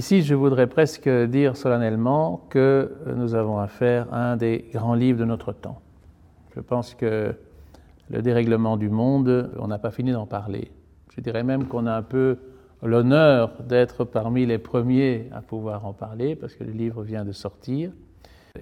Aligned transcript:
Ici, 0.00 0.22
je 0.22 0.34
voudrais 0.34 0.66
presque 0.66 1.10
dire 1.10 1.58
solennellement 1.58 2.46
que 2.48 2.90
nous 3.16 3.34
avons 3.34 3.58
affaire 3.58 4.06
à 4.10 4.32
un 4.32 4.38
des 4.38 4.64
grands 4.72 4.94
livres 4.94 5.18
de 5.18 5.26
notre 5.26 5.52
temps. 5.52 5.82
Je 6.56 6.60
pense 6.60 6.94
que 6.94 7.34
le 8.08 8.22
dérèglement 8.22 8.78
du 8.78 8.88
monde, 8.88 9.50
on 9.58 9.66
n'a 9.66 9.78
pas 9.78 9.90
fini 9.90 10.10
d'en 10.12 10.24
parler. 10.24 10.70
Je 11.14 11.20
dirais 11.20 11.42
même 11.42 11.66
qu'on 11.66 11.84
a 11.84 11.92
un 11.92 12.00
peu 12.00 12.38
l'honneur 12.82 13.52
d'être 13.68 14.06
parmi 14.06 14.46
les 14.46 14.56
premiers 14.56 15.28
à 15.32 15.42
pouvoir 15.42 15.84
en 15.84 15.92
parler 15.92 16.34
parce 16.34 16.54
que 16.54 16.64
le 16.64 16.72
livre 16.72 17.02
vient 17.02 17.26
de 17.26 17.32
sortir. 17.32 17.92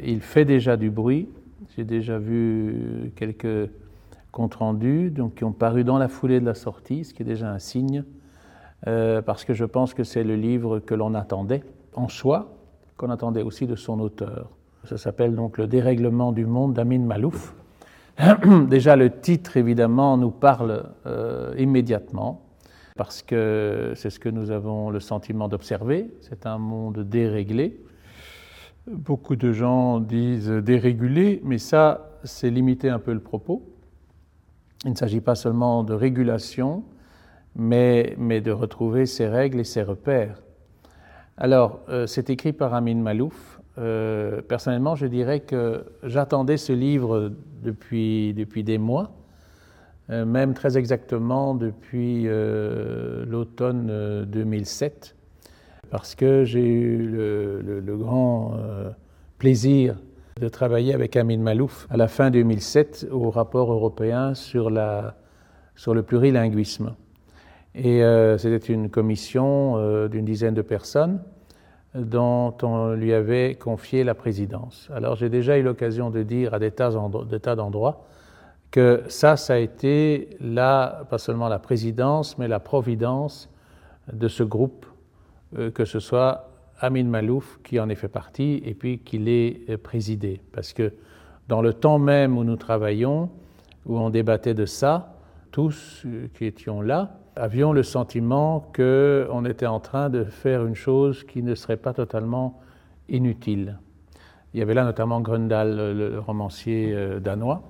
Il 0.05 0.23
fait 0.23 0.45
déjà 0.45 0.77
du 0.77 0.91
bruit. 0.91 1.29
J'ai 1.77 1.85
déjà 1.85 2.19
vu 2.19 3.13
quelques 3.15 3.71
comptes 4.33 4.57
rendus 4.57 5.11
donc, 5.11 5.37
qui 5.37 5.45
ont 5.45 5.53
paru 5.53 5.85
dans 5.85 5.99
la 5.99 6.09
foulée 6.09 6.41
de 6.41 6.47
la 6.47 6.55
sortie, 6.55 7.05
ce 7.05 7.15
qui 7.15 7.23
est 7.23 7.27
déjà 7.27 7.49
un 7.49 7.61
signe, 7.61 8.03
euh, 8.87 9.23
parce 9.23 9.45
que 9.45 9.55
je 9.55 9.65
pense 9.65 9.95
que 9.95 10.05
c'est 10.05 10.25
le 10.25 10.37
livre 10.37 10.79
que 10.79 10.95
l'on 10.95 11.15
attendait 11.15 11.63
en 11.95 12.09
soi, 12.09 12.55
qu'on 12.97 13.11
attendait 13.11 13.43
aussi 13.43 13.67
de 13.67 13.75
son 13.75 13.99
auteur. 14.01 14.51
Ça 14.85 14.97
s'appelle 14.97 15.35
donc 15.35 15.59
Le 15.59 15.67
dérèglement 15.67 16.33
du 16.33 16.47
monde 16.47 16.75
d'Amin 16.75 17.01
Malouf. 17.01 17.55
déjà 18.69 18.97
le 18.97 19.21
titre, 19.21 19.57
évidemment, 19.57 20.17
nous 20.17 20.31
parle 20.31 20.91
euh, 21.07 21.55
immédiatement 21.59 22.43
parce 22.97 23.23
que 23.23 23.93
c'est 23.95 24.11
ce 24.11 24.19
que 24.19 24.29
nous 24.29 24.51
avons 24.51 24.91
le 24.91 24.99
sentiment 24.99 25.49
d'observer. 25.49 26.11
C'est 26.21 26.47
un 26.47 26.59
monde 26.59 26.99
déréglé. 27.09 27.81
Beaucoup 28.89 29.37
de 29.37 29.53
gens 29.53 30.01
disent 30.01 30.49
dérégulé, 30.49 31.41
mais 31.45 31.59
ça, 31.59 32.19
c'est 32.25 32.51
limiter 32.51 32.89
un 32.89 32.99
peu 32.99 33.13
le 33.13 33.21
propos. 33.21 33.63
Il 34.85 34.91
ne 34.91 34.97
s'agit 34.97 35.21
pas 35.21 35.37
seulement 35.37 35.85
de 35.85 35.95
régulation, 35.95 36.83
mais, 37.57 38.17
de 38.19 38.51
retrouver 38.51 39.07
ses 39.07 39.27
règles 39.27 39.61
et 39.61 39.65
ses 39.65 39.83
repères. 39.83 40.43
Alors, 41.37 41.81
euh, 41.89 42.07
c'est 42.07 42.31
écrit 42.31 42.53
par 42.53 42.75
Amin 42.75 42.97
Malouf. 42.97 43.59
Euh, 43.79 44.43
personnellement, 44.43 44.97
je 44.97 45.07
dirais 45.07 45.41
que 45.41 45.85
j'attendais 46.03 46.57
ce 46.57 46.73
livre 46.73 47.33
depuis, 47.63 48.35
depuis 48.35 48.65
des 48.65 48.79
mois. 48.79 49.13
Euh, 50.11 50.25
même 50.25 50.55
très 50.55 50.79
exactement 50.79 51.55
depuis 51.55 52.25
l'automne 53.27 54.25
2007, 54.27 55.15
euh, 55.15 55.89
parce 55.91 56.15
que 56.15 56.45
j'ai 56.45 56.67
eu 56.67 57.07
le, 57.07 57.97
grand 57.97 58.57
plaisir 59.39 59.97
de 60.41 60.49
travailler 60.49 60.95
avec 60.95 61.17
Amin 61.17 61.39
Malouf 61.39 61.87
à 61.91 61.97
la 61.97 62.09
fin 62.09 62.31
2007 62.31 63.09
au 63.11 63.31
rapport 63.31 63.73
européen 63.73 64.35
sur, 64.35 64.71
la, 64.71 65.17
sur 65.77 65.95
le 65.95 66.03
plurilinguisme. 66.03 66.95
Et 67.81 68.03
c'était 68.39 68.73
une 68.73 68.91
commission 68.91 70.09
d'une 70.09 70.25
dizaine 70.25 70.55
de 70.55 70.63
personnes 70.63 71.21
dont 71.95 72.55
on 72.63 72.93
lui 72.93 73.13
avait 73.13 73.55
confié 73.55 74.03
la 74.03 74.15
présidence. 74.15 74.91
Alors 74.93 75.15
j'ai 75.15 75.29
déjà 75.29 75.57
eu 75.59 75.63
l'occasion 75.63 76.11
de 76.11 76.23
dire 76.25 76.55
à 76.55 76.59
des 76.59 76.71
tas 76.73 76.91
d'endroits 76.91 78.05
que 78.71 79.03
ça, 79.09 79.37
ça 79.37 79.55
a 79.55 79.59
été 79.59 80.31
là, 80.41 81.05
pas 81.09 81.19
seulement 81.19 81.49
la 81.49 81.59
présidence, 81.59 82.37
mais 82.39 82.49
la 82.49 82.61
providence 82.61 83.49
de 84.13 84.29
ce 84.29 84.43
groupe, 84.43 84.87
euh, 85.57 85.71
que 85.71 85.85
ce 85.85 86.01
soit 86.01 86.51
Amin 86.81 87.05
Malouf 87.05 87.59
qui 87.65 87.81
en 87.81 87.89
ait 87.89 87.95
fait 87.95 88.09
partie 88.09 88.63
et 88.65 88.75
puis 88.75 88.99
qui 88.99 89.65
euh, 89.69 89.77
présidé. 89.79 90.41
Parce 90.53 90.73
que 90.73 90.93
dans 91.49 91.63
le 91.63 91.73
temps 91.73 91.99
même 91.99 92.37
où 92.37 92.45
nous 92.45 92.57
travaillons, 92.57 93.31
où 93.87 93.99
on 93.99 94.11
débattait 94.11 94.55
de 94.55 94.67
ça, 94.67 95.15
tous 95.51 96.03
euh, 96.05 96.29
qui 96.35 96.45
étions 96.45 96.83
là, 96.83 97.19
avions 97.39 97.73
le 97.73 97.83
sentiment 97.83 98.71
qu'on 98.75 99.45
était 99.45 99.67
en 99.67 99.81
train 99.81 100.11
de 100.11 100.25
faire 100.25 100.67
une 100.67 100.75
chose 100.75 101.25
qui 101.25 101.43
ne 101.43 101.55
serait 101.55 101.77
pas 101.77 101.95
totalement 101.95 102.61
inutile. 103.09 103.79
Il 104.53 104.61
y 104.61 104.63
avait 104.63 104.75
là 104.75 104.85
notamment 104.85 105.21
Grendal, 105.21 105.77
le 105.97 106.19
romancier 106.19 106.97
danois, 107.21 107.63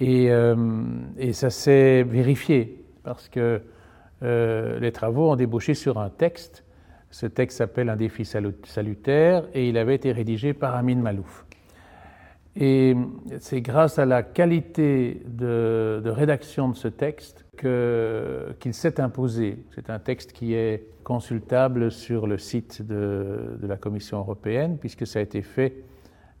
euh, 0.00 0.54
et, 1.16 1.32
ça 1.32 1.50
s'est 1.50 2.02
vérifié 2.02 2.84
parce 3.02 3.28
que 3.28 3.60
euh, 4.22 4.78
les 4.80 4.92
travaux 4.92 5.30
ont 5.30 5.36
débouché 5.36 5.74
sur 5.74 5.98
un 5.98 6.10
texte. 6.10 6.64
Ce 7.10 7.26
texte 7.26 7.58
s'appelle 7.58 7.88
Un 7.88 7.96
défi 7.96 8.24
salutaire 8.24 9.44
et 9.54 9.68
il 9.68 9.78
avait 9.78 9.94
été 9.94 10.12
rédigé 10.12 10.52
par 10.52 10.76
Amin 10.76 10.96
Malouf. 10.96 11.46
Et 12.60 12.96
c'est 13.38 13.60
grâce 13.60 14.00
à 14.00 14.04
la 14.04 14.24
qualité 14.24 15.22
de, 15.26 16.02
rédaction 16.04 16.68
de 16.68 16.74
ce 16.74 16.88
texte 16.88 17.44
qu'il 17.56 18.74
s'est 18.74 19.00
imposé. 19.00 19.58
C'est 19.76 19.90
un 19.90 20.00
texte 20.00 20.32
qui 20.32 20.54
est 20.54 20.84
consultable 21.04 21.92
sur 21.92 22.26
le 22.26 22.36
site 22.36 22.82
de, 22.82 23.56
la 23.62 23.76
Commission 23.76 24.18
européenne, 24.18 24.76
puisque 24.76 25.06
ça 25.06 25.20
a 25.20 25.22
été 25.22 25.42
fait 25.42 25.84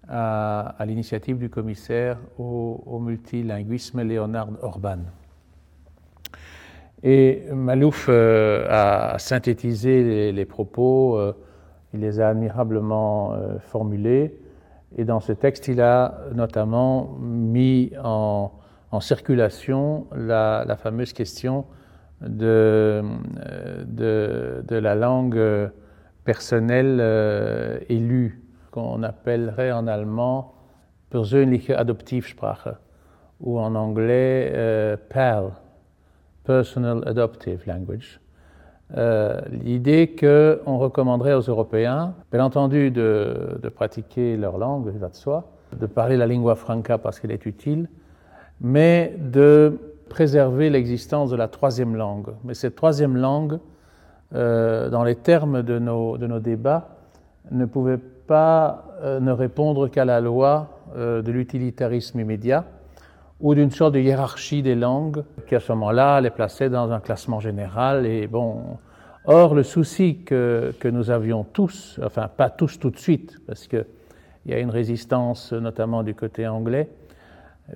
à, 0.08 0.74
l'initiative 0.86 1.38
du 1.38 1.50
commissaire 1.50 2.18
au, 2.36 2.98
multilinguisme 2.98 4.02
Leonard 4.02 4.48
Orban. 4.62 4.98
Et 7.04 7.44
Malouf 7.54 8.06
euh, 8.08 8.66
a 8.68 9.20
synthétisé 9.20 10.32
les, 10.32 10.44
propos, 10.44 11.16
euh, 11.16 11.32
il 11.94 12.00
les 12.00 12.18
a 12.18 12.30
admirablement 12.30 13.34
euh, 13.34 13.60
formulés, 13.60 14.34
et 14.96 15.04
dans 15.04 15.20
ce 15.20 15.32
texte, 15.32 15.68
il 15.68 15.80
a 15.80 16.20
notamment 16.34 17.16
mis 17.20 17.92
en, 18.02 18.52
circulation 19.00 20.06
la, 20.16 20.76
fameuse 20.82 21.12
question 21.12 21.66
de, 22.22 23.02
de, 23.84 24.64
de 24.66 24.76
la 24.76 24.94
langue 24.94 25.70
personnelle 26.24 27.84
élue 27.88 28.42
qu'on 28.70 29.02
appellerait 29.02 29.72
en 29.72 29.86
allemand 29.86 30.54
persönliche 31.10 31.70
Adoptivsprache 31.70 32.68
ou 33.40 33.58
en 33.58 33.74
anglais 33.74 34.50
euh, 34.54 34.96
PAL, 35.08 35.52
Personal 36.44 37.02
Adoptive 37.06 37.62
Language. 37.66 38.20
Euh, 38.96 39.40
l'idée 39.50 40.14
qu'on 40.18 40.78
recommanderait 40.78 41.34
aux 41.34 41.42
Européens, 41.42 42.14
bien 42.32 42.42
entendu, 42.42 42.90
de, 42.90 43.60
pratiquer 43.74 44.36
leur 44.36 44.58
langue, 44.58 44.88
va 44.96 45.08
de 45.08 45.14
soi, 45.14 45.50
de 45.78 45.86
parler 45.86 46.16
la 46.16 46.26
lingua 46.26 46.54
franca 46.54 46.96
parce 46.96 47.20
qu'elle 47.20 47.32
est 47.32 47.44
utile, 47.46 47.88
mais 48.60 49.14
de 49.18 49.78
préserver 50.08 50.70
l'existence 50.70 51.30
de 51.30 51.36
la 51.36 51.48
troisième 51.48 51.96
langue. 51.96 52.28
Mais 52.44 52.54
cette 52.54 52.76
troisième 52.76 53.16
langue, 53.16 53.58
euh, 54.34 54.88
dans 54.88 55.04
les 55.04 55.16
termes 55.16 55.62
de 55.62 55.78
nos, 55.78 56.16
de 56.16 56.26
nos 56.26 56.40
débats, 56.40 56.88
ne 57.50 57.66
pouvait 57.66 57.98
pas 57.98 58.84
euh, 59.02 59.20
ne 59.20 59.32
répondre 59.32 59.88
qu'à 59.88 60.04
la 60.04 60.20
loi 60.20 60.80
euh, 60.96 61.22
de 61.22 61.30
l'utilitarisme 61.32 62.20
immédiat 62.20 62.64
ou 63.40 63.54
d'une 63.54 63.70
sorte 63.70 63.94
de 63.94 64.00
hiérarchie 64.00 64.62
des 64.62 64.74
langues 64.74 65.24
qui 65.46 65.54
à 65.54 65.60
ce 65.60 65.72
moment-là 65.72 66.20
les 66.20 66.30
plaçait 66.30 66.70
dans 66.70 66.90
un 66.90 67.00
classement 67.00 67.40
général. 67.40 68.06
Et 68.06 68.26
bon, 68.26 68.78
or 69.24 69.54
le 69.54 69.62
souci 69.62 70.18
que, 70.24 70.72
nous 70.84 71.10
avions 71.10 71.44
tous, 71.44 72.00
enfin 72.04 72.28
pas 72.28 72.50
tous 72.50 72.78
tout 72.78 72.90
de 72.90 72.98
suite, 72.98 73.38
parce 73.46 73.66
qu'il 73.68 73.86
y 74.46 74.52
a 74.52 74.58
une 74.58 74.70
résistance 74.70 75.52
notamment 75.52 76.02
du 76.02 76.14
côté 76.14 76.46
anglais, 76.46 76.88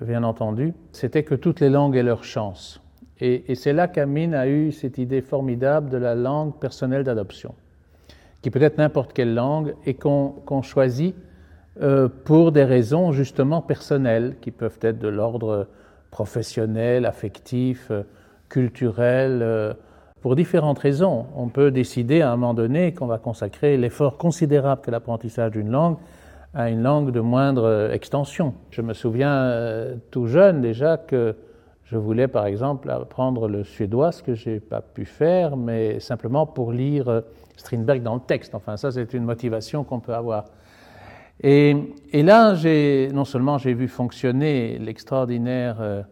bien 0.01 0.23
entendu, 0.23 0.73
c'était 0.91 1.23
que 1.23 1.35
toutes 1.35 1.59
les 1.59 1.69
langues 1.69 1.95
aient 1.95 2.03
leur 2.03 2.23
chance. 2.23 2.81
Et, 3.19 3.55
c'est 3.55 3.73
là 3.73 3.87
qu'Amin 3.87 4.33
a 4.33 4.47
eu 4.47 4.71
cette 4.71 4.97
idée 4.97 5.21
formidable 5.21 5.89
de 5.89 5.97
la 5.97 6.15
langue 6.15 6.55
personnelle 6.59 7.03
d'adoption 7.03 7.55
qui 8.43 8.51
peut 8.51 8.61
être 8.61 8.77
n'importe 8.77 9.13
quelle 9.13 9.33
langue, 9.33 9.73
et 9.85 9.95
qu'on 9.95 10.61
choisit 10.61 11.15
euh, 11.81 12.07
pour 12.07 12.51
des 12.51 12.63
raisons 12.63 13.11
justement 13.11 13.61
personnelles, 13.61 14.35
qui 14.41 14.51
peuvent 14.51 14.77
être 14.81 14.99
de 14.99 15.07
l'ordre 15.07 15.67
professionnel, 16.11 17.07
affectif, 17.07 17.87
euh, 17.89 18.03
culturel, 18.47 19.39
euh, 19.41 19.73
pour 20.21 20.35
différentes 20.35 20.77
raisons. 20.77 21.25
On 21.35 21.47
peut 21.47 21.71
décider 21.71 22.21
à 22.21 22.31
un 22.31 22.37
moment 22.37 22.53
donné 22.53 22.93
qu'on 22.93 23.07
va 23.07 23.17
consacrer 23.17 23.75
l'effort 23.77 24.17
considérable 24.17 24.81
que 24.81 24.91
l'apprentissage 24.91 25.51
d'une 25.51 25.71
langue 25.71 25.97
à 26.53 26.69
une 26.69 26.83
langue 26.83 27.11
de 27.11 27.19
moindre 27.19 27.89
extension. 27.91 28.53
Je 28.69 28.83
me 28.83 28.93
souviens 28.93 29.87
tout 30.11 30.27
jeune 30.27 30.61
déjà 30.61 30.97
que 30.97 31.35
je 31.85 31.97
voulais 31.97 32.27
par 32.27 32.45
exemple 32.45 32.91
apprendre 32.91 33.47
le 33.47 33.63
suédois, 33.63 34.11
ce 34.11 34.21
que 34.21 34.35
je 34.35 34.51
n'ai 34.51 34.59
pas 34.59 34.81
pu 34.81 35.05
faire, 35.05 35.57
mais 35.57 35.99
simplement 35.99 36.45
pour 36.45 36.71
lire 36.71 37.23
Strindberg 37.57 38.03
dans 38.03 38.13
le 38.13 38.21
texte. 38.21 38.53
Enfin, 38.53 38.77
ça, 38.77 38.91
c'est 38.91 39.13
une 39.15 39.23
motivation 39.23 39.83
qu'on 39.83 39.99
peut 39.99 40.13
avoir. 40.13 40.45
Et, 41.41 41.73
là, 42.13 42.55
non 43.11 43.25
seulement 43.25 43.57
j'ai 43.57 43.73
vu 43.73 43.87
fonctionner 43.87 44.77
l'extraordinaire 44.79 45.77
euh, 45.81 46.03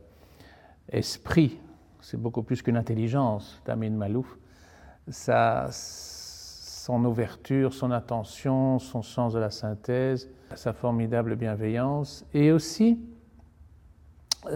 esprit, 0.90 1.60
c'est 2.02 2.20
beaucoup 2.20 2.44
plus 2.44 2.62
qu'une 2.62 2.78
intelligence 2.78 3.62
d'Amin 3.66 3.92
Malouf, 3.92 4.38
sa, 5.08 5.68
son 5.72 7.06
ouverture, 7.06 7.74
son 7.74 7.92
attention, 7.92 8.80
son 8.80 9.02
sens 9.02 9.34
de 9.34 9.40
la 9.40 9.52
synthèse, 9.52 10.30
sa 10.56 10.74
formidable 10.74 11.36
bienveillance, 11.36 12.26
et 12.34 12.52
aussi 12.52 13.00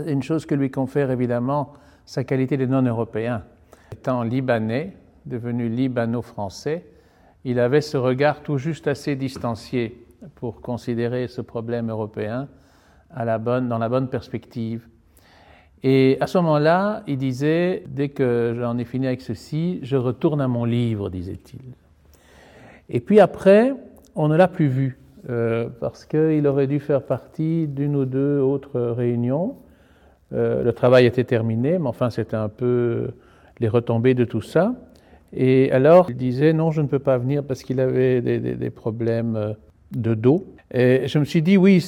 une 0.07 0.23
chose 0.23 0.45
que 0.45 0.55
lui 0.55 0.71
confère 0.71 1.11
évidemment 1.11 1.73
sa 2.05 2.23
qualité 2.23 2.57
de 2.57 2.65
non-européen. 2.65 3.43
Étant 3.91 4.23
libanais, 4.23 4.97
devenu 5.25 5.69
libano-français, 5.69 6.85
il 7.43 7.59
avait 7.59 7.81
ce 7.81 7.97
regard 7.97 8.41
tout 8.41 8.57
juste 8.57 8.87
assez 8.87 9.15
distancié 9.15 10.04
pour 10.35 10.61
considérer 10.61 11.27
ce 11.27 11.41
problème 11.41 11.89
européen 11.89 12.47
dans 13.15 13.77
la 13.77 13.89
bonne 13.89 14.09
perspective. 14.09 14.87
Et 15.83 16.17
à 16.19 16.27
ce 16.27 16.37
moment-là, 16.39 17.03
il 17.07 17.17
disait, 17.17 17.83
dès 17.87 18.09
que 18.09 18.55
j'en 18.57 18.77
ai 18.77 18.85
fini 18.85 19.07
avec 19.07 19.21
ceci, 19.21 19.79
je 19.83 19.95
retourne 19.95 20.41
à 20.41 20.47
mon 20.47 20.65
livre, 20.65 21.09
disait-il. 21.09 21.61
Et 22.89 22.99
puis 22.99 23.19
après, 23.19 23.73
on 24.15 24.27
ne 24.27 24.35
l'a 24.35 24.47
plus 24.47 24.67
vu, 24.67 24.99
euh, 25.29 25.69
parce 25.79 26.05
qu'il 26.05 26.47
aurait 26.47 26.67
dû 26.67 26.79
faire 26.79 27.03
partie 27.03 27.67
d'une 27.67 27.95
ou 27.95 28.05
deux 28.05 28.39
autres 28.39 28.79
réunions. 28.79 29.57
Euh, 30.33 30.63
le 30.63 30.73
travail 30.73 31.05
était 31.05 31.23
terminé, 31.23 31.77
mais 31.77 31.87
enfin 31.87 32.09
c'était 32.09 32.35
un 32.35 32.49
peu 32.49 33.11
les 33.59 33.67
retombées 33.67 34.15
de 34.15 34.25
tout 34.25 34.41
ça. 34.41 34.73
Et 35.33 35.71
alors, 35.71 36.09
il 36.09 36.17
disait, 36.17 36.53
non, 36.53 36.71
je 36.71 36.81
ne 36.81 36.87
peux 36.87 36.99
pas 36.99 37.17
venir 37.17 37.43
parce 37.43 37.61
qu'il 37.61 37.79
avait 37.79 38.21
des, 38.21 38.39
des 38.39 38.69
problèmes 38.69 39.35
euh, 39.35 39.53
de 39.91 40.13
dos. 40.13 40.45
Et 40.73 41.07
je 41.07 41.19
me 41.19 41.25
suis 41.25 41.41
dit, 41.41 41.57
oui, 41.57 41.79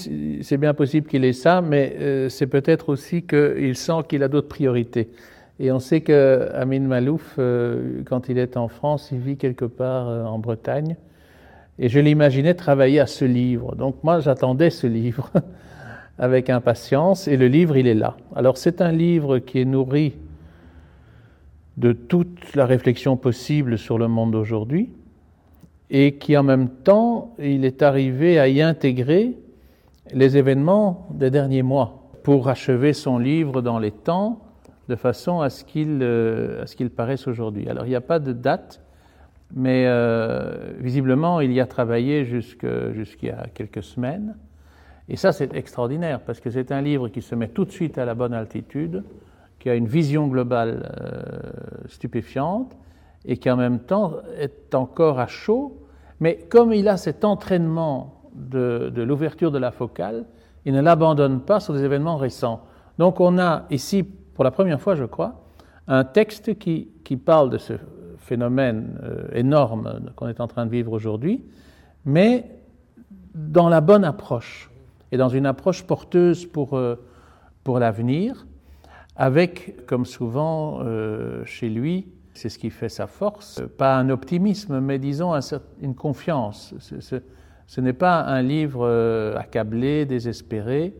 c'est 0.42 0.58
bien 0.58 0.74
possible 0.74 1.08
qu'il 1.08 1.26
ait 1.26 1.34
ça, 1.34 1.62
mais 1.62 1.96
euh, 2.00 2.30
c'est 2.30 2.48
peut-être 2.48 2.90
aussi 2.90 3.24
qu'il 3.24 3.76
sent 3.76 4.04
qu'il 4.08 4.24
a 4.24 4.28
d'autres 4.28 4.48
priorités. 4.48 5.10
Et 5.60 5.72
on 5.72 5.80
sait 5.80 6.02
que 6.02 6.50
Amin 6.54 6.82
Malouf, 6.82 7.36
euh, 7.40 8.04
quand 8.06 8.30
il 8.30 8.38
est 8.38 8.58
en 8.58 8.68
France, 8.68 9.10
il 9.12 9.18
vit 9.18 9.38
quelque 9.38 9.66
part 9.66 10.08
euh, 10.08 10.24
en 10.24 10.38
Bretagne. 10.38 10.96
Et 11.80 11.90
je 11.90 12.00
l'imaginais 12.00 12.54
travailler 12.54 13.00
à 13.00 13.08
ce 13.08 13.26
livre. 13.26 13.76
Donc 13.76 14.04
moi, 14.04 14.20
j'attendais 14.20 14.70
ce 14.70 14.86
livre 14.86 15.32
avec 16.20 16.50
impatience. 16.52 17.28
Et 17.28 17.38
le 17.38 17.48
livre, 17.48 17.78
il 17.78 17.88
est 17.88 17.96
là. 17.96 18.18
Alors 18.36 18.58
c'est 18.58 18.82
un 18.82 18.92
livre 18.92 19.40
qui 19.40 19.60
est 19.60 19.66
nourri 19.66 20.14
de 21.78 21.92
toute 21.92 22.56
la 22.56 22.66
réflexion 22.66 23.18
possible 23.18 23.78
sur 23.78 23.98
le 23.98 24.08
monde 24.08 24.32
d'aujourd'hui 24.32 24.90
et 25.90 26.16
qui 26.16 26.36
en 26.36 26.44
même 26.44 26.70
temps, 26.70 27.36
il 27.40 27.66
est 27.66 27.82
arrivé 27.82 28.40
à 28.40 28.48
y 28.48 28.62
intégrer 28.62 29.38
les 30.14 30.38
événements 30.38 31.08
des 31.12 31.30
derniers 31.30 31.64
mois 31.64 32.10
pour 32.24 32.50
achever 32.50 32.94
son 32.94 33.18
livre 33.18 33.62
dans 33.62 33.80
les 33.80 33.92
temps 33.92 34.42
de 34.90 34.96
façon 34.96 35.42
à 35.42 35.50
ce 35.50 35.64
qu'il 35.64 36.00
euh, 36.02 36.66
qu'il 36.66 36.90
paraisse 36.90 37.28
aujourd'hui. 37.28 37.70
Alors 37.70 37.86
il 37.86 37.90
n'y 37.90 37.96
a 37.96 38.02
pas 38.02 38.20
de 38.20 38.34
date, 38.34 38.82
mais 39.54 39.86
euh, 39.88 40.74
visiblement 40.80 41.42
il 41.42 41.52
y 41.52 41.60
a 41.60 41.66
travaillé 41.66 42.26
a 43.30 43.48
quelques 43.54 43.84
semaines. 43.84 44.36
Et 45.10 45.16
ça 45.16 45.32
c'est 45.32 45.54
extraordinaire 45.56 46.20
parce 46.22 46.40
que 46.40 46.50
c'est 46.50 46.72
un 46.72 46.82
livre 46.82 47.08
qui 47.10 47.22
se 47.22 47.36
met 47.36 47.48
tout 47.48 47.66
de 47.66 47.72
suite 47.72 47.98
à 47.98 48.06
la 48.06 48.14
bonne 48.14 48.34
altitude, 48.34 49.04
qui 49.60 49.70
a 49.70 49.76
une 49.76 49.88
vision 49.88 50.28
globale 50.28 50.92
euh, 51.02 51.22
stupéfiante 51.88 52.76
et 53.26 53.38
qui 53.38 53.50
en 53.50 53.58
même 53.58 53.80
temps 53.80 54.14
est 54.40 54.74
encore 54.74 55.20
à 55.20 55.28
chaud, 55.28 55.78
mais 56.20 56.38
comme 56.50 56.74
il 56.74 56.88
a 56.88 56.98
cet 56.98 57.26
entraînement 57.26 58.22
de, 58.34 58.92
l'ouverture 58.96 59.52
de 59.52 59.58
la 59.58 59.72
focale, 59.72 60.26
il 60.66 60.74
ne 60.74 60.82
l'abandonne 60.82 61.42
pas 61.42 61.60
sur 61.60 61.74
des 61.74 61.84
événements 61.84 62.18
récents. 62.18 62.62
Donc 62.98 63.20
on 63.20 63.38
a 63.38 63.66
ici, 63.70 64.04
pour 64.04 64.44
la 64.44 64.52
première 64.52 64.82
fois 64.82 64.96
je 64.96 65.04
crois, 65.04 65.44
un 65.88 66.04
texte 66.04 66.58
qui, 66.58 66.92
parle 67.26 67.50
de 67.50 67.58
ce 67.58 67.74
phénomène 68.18 69.00
euh, 69.04 69.28
énorme 69.34 70.12
qu'on 70.16 70.28
est 70.28 70.42
en 70.42 70.48
train 70.48 70.66
de 70.66 70.72
vivre 70.72 70.92
aujourd'hui, 70.92 71.46
mais 72.04 72.52
dans 73.34 73.70
la 73.70 73.80
bonne 73.80 74.04
approche, 74.04 74.70
et 75.12 75.18
dans 75.18 75.30
une 75.30 75.46
approche 75.46 75.84
porteuse 75.84 76.46
pour, 76.46 76.76
euh, 76.76 76.96
pour 77.64 77.80
l'avenir, 77.80 78.46
avec, 79.16 79.86
comme 79.86 80.06
souvent 80.06 80.80
euh, 80.82 81.44
chez 81.46 81.70
lui, 81.70 82.08
c'est 82.38 82.50
ce 82.50 82.60
qui 82.60 82.70
fait 82.70 82.90
sa 82.90 83.08
force. 83.08 83.62
Pas 83.78 83.98
un 83.98 84.10
optimisme, 84.10 84.80
mais 84.80 85.00
disons 85.00 85.34
une 85.82 85.96
confiance. 85.96 86.74
Ce, 86.80 87.82
n'est 87.82 87.94
pas 87.94 88.22
un 88.22 88.42
livre 88.42 88.86
euh, 88.88 89.36
accablé, 89.36 90.06
désespéré, 90.06 90.94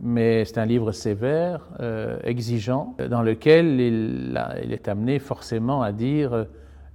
mais 0.00 0.44
c'est 0.44 0.58
un 0.58 0.66
livre 0.66 0.92
sévère, 0.92 1.66
euh, 1.80 2.18
exigeant, 2.22 2.94
dans 3.10 3.22
lequel 3.22 3.80
il, 3.80 4.38
est 4.70 4.88
amené 4.88 5.18
forcément 5.18 5.82
à 5.82 5.92
dire 5.92 6.46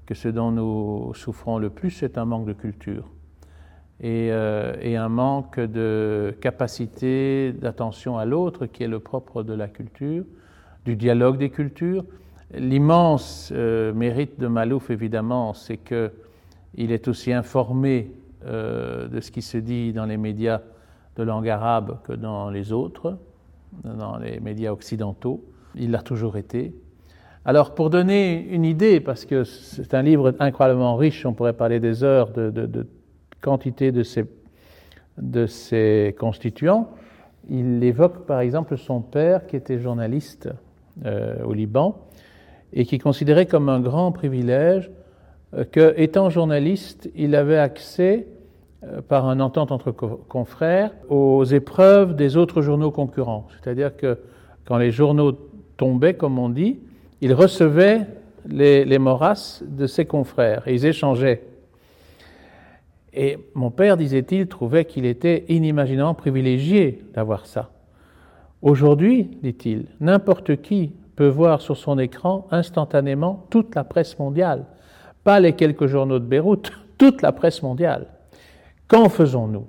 que 0.05 0.13
ce 0.13 0.29
dont 0.29 0.51
nous 0.51 1.13
souffrons 1.13 1.57
le 1.57 1.69
plus, 1.69 1.89
c'est 1.89 2.17
un 2.17 2.25
manque 2.25 2.45
de 2.45 2.53
culture 2.53 3.09
euh, 4.03 4.75
et 4.81 4.95
un 4.95 5.09
manque 5.09 5.59
de 5.59 6.35
capacité 6.41 7.53
d'attention 7.53 8.17
à 8.17 8.25
l'autre 8.25 8.65
qui 8.65 8.83
est 8.83 8.87
le 8.87 8.99
propre 8.99 9.43
de 9.43 9.53
la 9.53 9.67
culture, 9.67 10.23
du 10.85 10.95
dialogue 10.95 11.37
des 11.37 11.49
cultures. 11.49 12.03
L'immense 12.53 13.51
euh, 13.55 13.93
mérite 13.93 14.39
de 14.39 14.47
Malouf, 14.47 14.89
évidemment, 14.89 15.53
c'est 15.53 15.77
qu'il 15.77 16.91
est 16.91 17.07
aussi 17.07 17.31
informé 17.31 18.11
euh, 18.45 19.07
de 19.07 19.21
ce 19.21 19.31
qui 19.31 19.41
se 19.41 19.57
dit 19.57 19.93
dans 19.93 20.05
les 20.05 20.17
médias 20.17 20.61
de 21.15 21.23
langue 21.23 21.47
arabe 21.47 21.99
que 22.03 22.13
dans 22.13 22.49
les 22.49 22.73
autres, 22.73 23.17
dans 23.83 24.17
les 24.17 24.39
médias 24.39 24.71
occidentaux. 24.71 25.43
Il 25.75 25.91
l'a 25.91 26.01
toujours 26.01 26.35
été. 26.35 26.73
Alors, 27.45 27.73
pour 27.73 27.89
donner 27.89 28.47
une 28.49 28.65
idée, 28.65 28.99
parce 28.99 29.25
que 29.25 29.45
c'est 29.45 29.93
un 29.93 30.01
livre 30.01 30.35
incroyablement 30.39 30.95
riche, 30.95 31.25
on 31.25 31.33
pourrait 31.33 31.53
parler 31.53 31.79
des 31.79 32.03
heures 32.03 32.31
de, 32.31 32.87
quantité 33.39 33.91
de 33.91 34.03
ses, 34.03 34.25
de 35.17 36.11
constituants, 36.11 36.89
il 37.49 37.83
évoque 37.83 38.25
par 38.25 38.41
exemple 38.41 38.77
son 38.77 39.01
père 39.01 39.47
qui 39.47 39.55
était 39.55 39.79
journaliste 39.79 40.49
euh, 41.05 41.43
au 41.43 41.53
Liban 41.53 42.07
et 42.73 42.85
qui 42.85 42.97
considérait 42.97 43.45
comme 43.45 43.69
un 43.69 43.79
grand 43.79 44.11
privilège 44.11 44.91
euh, 45.53 45.63
que, 45.63 45.93
étant 45.97 46.29
journaliste, 46.29 47.09
il 47.15 47.35
avait 47.35 47.57
accès, 47.57 48.27
euh, 48.83 49.01
par 49.01 49.27
un 49.27 49.39
entente 49.39 49.71
entre 49.71 49.91
confrères, 49.91 50.91
aux 51.09 51.43
épreuves 51.43 52.15
des 52.15 52.37
autres 52.37 52.61
journaux 52.61 52.91
concurrents. 52.91 53.47
C'est-à-dire 53.51 53.95
que 53.95 54.17
quand 54.65 54.77
les 54.77 54.91
journaux 54.91 55.33
tombaient, 55.77 56.13
comme 56.13 56.39
on 56.39 56.49
dit, 56.49 56.79
il 57.21 57.33
recevait 57.33 58.07
les, 58.47 58.85
les 58.85 58.99
morasses 58.99 59.63
de 59.67 59.85
ses 59.85 60.05
confrères 60.05 60.67
et 60.67 60.73
ils 60.73 60.85
échangeaient. 60.85 61.43
Et 63.13 63.37
mon 63.55 63.71
père, 63.71 63.97
disait-il, 63.97 64.47
trouvait 64.47 64.85
qu'il 64.85 65.05
était 65.05 65.43
inimaginablement 65.49 66.13
privilégié 66.13 67.03
d'avoir 67.13 67.45
ça. 67.45 67.71
Aujourd'hui, 68.61 69.29
dit-il, 69.43 69.87
n'importe 69.99 70.61
qui 70.61 70.93
peut 71.21 71.27
voir 71.27 71.61
sur 71.61 71.77
son 71.77 71.99
écran 71.99 72.47
instantanément 72.49 73.45
toute 73.51 73.75
la 73.75 73.83
presse 73.83 74.17
mondiale, 74.17 74.65
pas 75.23 75.39
les 75.39 75.53
quelques 75.53 75.85
journaux 75.85 76.17
de 76.17 76.25
Beyrouth, 76.25 76.71
toute 76.97 77.21
la 77.21 77.31
presse 77.31 77.61
mondiale. 77.61 78.07
Qu'en 78.87 79.07
faisons-nous? 79.07 79.67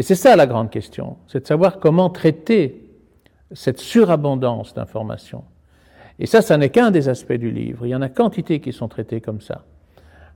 Et 0.00 0.02
c'est 0.02 0.16
ça 0.16 0.34
la 0.34 0.48
grande 0.48 0.68
question, 0.68 1.16
c'est 1.28 1.42
de 1.42 1.46
savoir 1.46 1.78
comment 1.78 2.10
traiter 2.10 2.90
cette 3.52 3.78
surabondance 3.78 4.74
d'informations. 4.74 5.44
Et 6.18 6.26
ça, 6.26 6.42
ça 6.42 6.56
n'est 6.56 6.70
qu'un 6.70 6.90
des 6.90 7.08
aspects 7.08 7.32
du 7.32 7.52
livre. 7.52 7.86
Il 7.86 7.90
y 7.90 7.94
en 7.94 8.02
a 8.02 8.08
quantité 8.08 8.58
qui 8.58 8.72
sont 8.72 8.88
traités 8.88 9.20
comme 9.20 9.40
ça, 9.40 9.64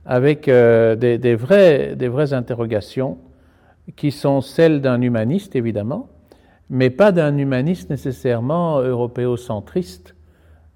avec 0.05 0.47
euh, 0.47 0.95
des, 0.95 1.35
vraies 1.35 2.31
interrogations 2.31 3.17
qui 3.97 4.11
sont 4.11 4.39
celles 4.39 4.79
d'un 4.79 5.01
humaniste, 5.01 5.53
évidemment, 5.57 6.07
mais 6.71 6.89
pas 6.89 7.11
d'un 7.11 7.37
humaniste 7.37 7.89
nécessairement 7.89 8.79
européocentriste 8.79 10.15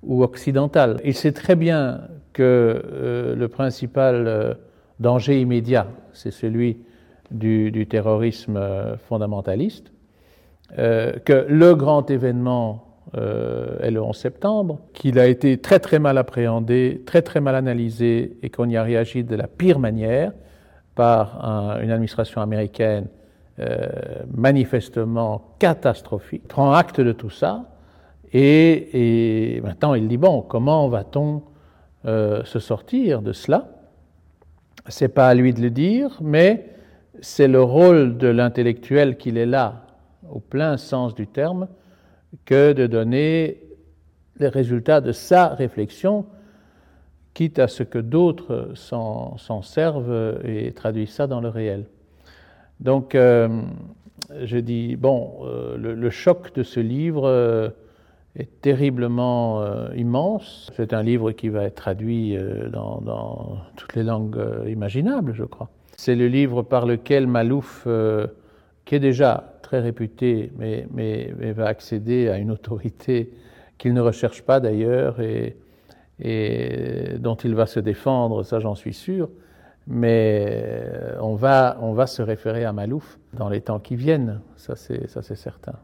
ou 0.04 0.24
occidental. 0.24 1.00
Il 1.06 1.16
sait 1.16 1.32
très 1.32 1.56
bien 1.56 2.02
que 2.34 2.44
euh, 2.44 3.34
le 3.34 3.48
principal 3.48 4.28
euh, 4.28 4.54
danger 5.00 5.40
immédiat, 5.40 5.88
c'est 6.12 6.32
celui 6.32 6.80
du, 7.32 7.88
terrorisme 7.90 8.58
euh, 8.58 8.98
fondamentaliste, 8.98 9.92
que 10.76 11.46
le 11.48 11.76
grand 11.76 12.10
événement 12.10 12.82
est 13.14 13.92
le 13.92 14.02
11 14.02 14.18
septembre, 14.18 14.80
qu'il 14.94 15.20
a 15.20 15.28
été 15.28 15.60
très 15.60 15.80
très 15.80 16.00
mal 16.00 16.18
appréhendé, 16.18 17.04
très 17.06 17.22
très 17.22 17.40
mal 17.40 17.56
analysé 17.56 18.38
et 18.42 18.50
qu'on 18.50 18.68
y 18.68 18.76
a 18.76 18.84
réagi 18.84 19.24
de 19.24 19.36
la 19.36 19.48
pire 19.48 19.78
manière 19.78 20.34
par 20.96 21.80
une 21.82 21.92
administration 21.92 22.42
américaine 22.42 23.08
euh, 23.58 23.88
manifestement 24.34 25.56
catastrophique, 25.60 26.46
prend 26.46 26.74
acte 26.74 27.00
de 27.00 27.14
tout 27.14 27.30
ça, 27.30 27.70
et, 28.34 29.62
maintenant 29.64 29.94
il 29.94 30.10
dit, 30.10 30.18
bon, 30.18 30.42
comment 30.42 30.90
va-t-on 30.90 31.42
euh, 32.06 32.44
se 32.44 32.60
sortir 32.60 33.22
de 33.22 33.32
cela? 33.32 33.70
C'est 34.90 35.08
pas 35.08 35.30
à 35.30 35.34
lui 35.34 35.54
de 35.54 35.62
le 35.62 35.70
dire, 35.70 36.18
mais 36.22 36.70
c'est 37.22 37.48
le 37.48 37.62
rôle 37.62 38.18
de 38.18 38.28
l'intellectuel 38.28 39.16
qu'il 39.16 39.38
est 39.38 39.46
là, 39.46 39.86
au 40.30 40.42
plein 40.42 40.76
sens 40.76 41.16
du 41.16 41.26
terme, 41.26 41.70
que 42.44 42.74
de 42.74 42.88
donner 42.88 43.62
les 44.38 44.50
résultats 44.50 45.00
de 45.00 45.14
sa 45.14 45.48
réflexion, 45.48 46.26
quitte 47.34 47.58
à 47.58 47.70
ce 47.70 47.84
que 47.84 48.00
d'autres 48.00 48.74
s'en 48.76 49.62
servent 49.62 50.42
et 50.44 50.74
traduisent 50.74 51.14
ça 51.14 51.28
dans 51.28 51.40
le 51.40 51.48
réel. 51.48 51.86
Donc, 52.80 53.16
euh, 53.16 53.62
je 54.44 54.58
dis, 54.58 54.96
bon, 54.96 55.40
euh, 55.44 55.78
le, 55.78 56.10
choc 56.10 56.54
de 56.56 56.64
ce 56.64 56.80
livre 56.80 57.28
euh, 57.28 57.70
est 58.36 58.62
terriblement 58.62 59.64
immense. 59.96 60.72
C'est 60.76 60.94
un 60.94 61.04
livre 61.04 61.32
qui 61.32 61.50
va 61.50 61.64
être 61.64 61.76
traduit 61.76 62.38
dans, 62.72 63.60
toutes 63.78 63.96
les 63.96 64.04
langues 64.04 64.40
imaginables, 64.68 65.34
je 65.34 65.44
crois. 65.44 65.70
C'est 65.98 66.16
le 66.16 66.28
livre 66.28 66.62
par 66.62 66.86
lequel 66.86 67.28
Malouf, 67.28 67.88
qui 68.84 68.96
est 68.96 69.00
déjà 69.00 69.54
très 69.62 69.80
réputé, 69.80 70.52
mais, 70.58 70.86
va 71.54 71.68
accéder 71.68 72.28
à 72.28 72.38
une 72.38 72.52
autorité 72.52 73.32
qu'il 73.78 73.94
ne 73.94 74.02
recherche 74.02 74.42
pas 74.42 74.60
d'ailleurs 74.60 75.22
et, 75.22 75.56
dont 77.20 77.36
il 77.36 77.56
va 77.56 77.68
se 77.68 77.80
défendre, 77.80 78.44
ça 78.44 78.60
j'en 78.60 78.76
suis 78.76 78.94
sûr. 78.94 79.30
Mais 79.88 80.92
on 81.20 81.36
va, 81.36 81.78
on 81.82 81.94
va 81.94 82.08
se 82.08 82.22
référer 82.22 82.66
à 82.66 82.74
Malouf 82.74 83.20
dans 83.34 83.50
les 83.50 83.62
temps 83.62 83.80
qui 83.80 83.96
viennent, 83.96 84.42
ça 84.56 84.76
c'est 84.76 85.36
certain. 85.36 85.76